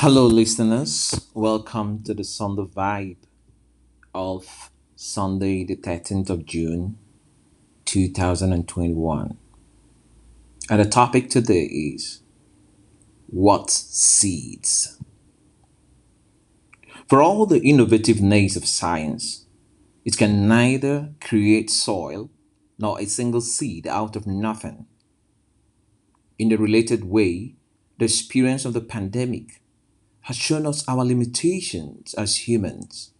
[0.00, 1.26] Hello, listeners.
[1.34, 3.16] Welcome to the Sunday Vibe
[4.14, 6.96] of Sunday, the 13th of June,
[7.84, 9.36] 2021.
[10.70, 12.22] And the topic today is
[13.26, 15.00] What Seeds?
[17.08, 19.46] For all the innovative names of science,
[20.04, 22.30] it can neither create soil
[22.78, 24.86] nor a single seed out of nothing.
[26.38, 27.56] In a related way,
[27.98, 29.60] the experience of the pandemic
[30.22, 33.12] has shown us our limitations as humans.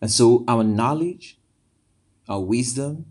[0.00, 1.38] And so our knowledge,
[2.28, 3.06] our wisdom,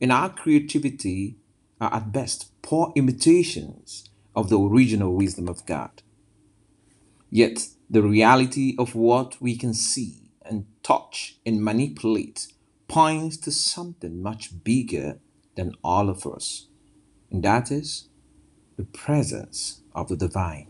[0.00, 1.36] and our creativity
[1.80, 6.02] are at best poor imitations of the original wisdom of God.
[7.30, 12.48] Yet the reality of what we can see and touch and manipulate
[12.88, 15.20] points to something much bigger
[15.54, 16.66] than all of us,
[17.30, 18.08] and that is
[18.76, 20.68] the presence of the divine.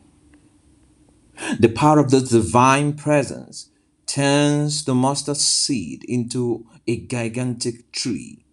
[1.58, 3.70] The power of the divine presence
[4.06, 8.44] turns the mustard seed into a gigantic tree,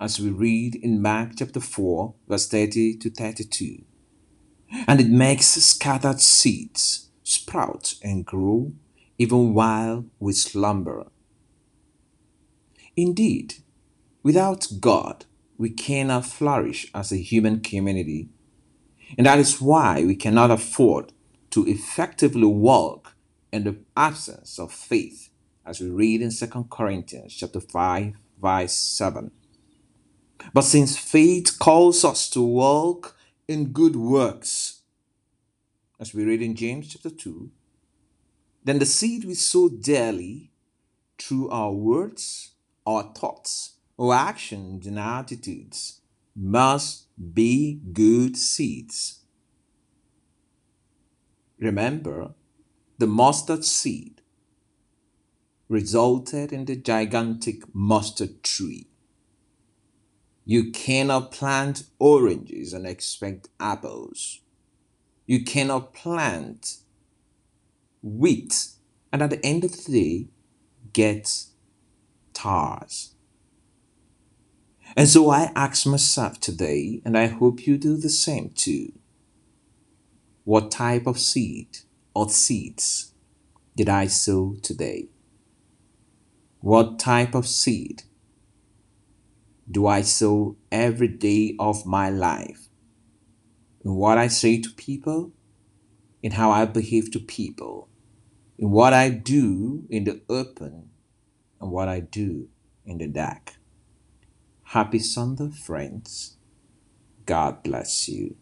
[0.00, 3.84] as we read in Mark chapter 4, verse 30 to 32.
[4.88, 8.72] And it makes scattered seeds sprout and grow
[9.18, 11.06] even while we slumber.
[12.96, 13.56] Indeed,
[14.22, 15.26] without God,
[15.58, 18.30] we cannot flourish as a human community,
[19.18, 21.12] and that is why we cannot afford
[21.52, 23.14] to effectively walk
[23.52, 25.28] in the absence of faith,
[25.64, 29.30] as we read in Second Corinthians chapter 5, verse 7.
[30.52, 34.80] But since faith calls us to walk in good works,
[36.00, 37.50] as we read in James chapter 2,
[38.64, 40.52] then the seed we sow daily
[41.18, 42.52] through our words,
[42.86, 46.00] our thoughts, our actions, and our attitudes
[46.34, 49.21] must be good seeds.
[51.62, 52.34] Remember,
[52.98, 54.20] the mustard seed
[55.68, 58.88] resulted in the gigantic mustard tree.
[60.44, 64.40] You cannot plant oranges and expect apples.
[65.24, 66.78] You cannot plant
[68.02, 68.66] wheat
[69.12, 70.28] and at the end of the day
[70.92, 71.44] get
[72.34, 73.14] tars.
[74.96, 78.92] And so I ask myself today, and I hope you do the same too.
[80.44, 81.68] What type of seed
[82.14, 83.14] or seeds
[83.76, 85.08] did I sow today?
[86.60, 88.02] What type of seed
[89.70, 92.68] do I sow every day of my life?
[93.84, 95.32] In what I say to people,
[96.24, 97.88] in how I behave to people,
[98.58, 100.90] in what I do in the open,
[101.60, 102.48] and what I do
[102.84, 103.54] in the dark.
[104.64, 106.36] Happy Sunday, friends.
[107.26, 108.36] God bless you.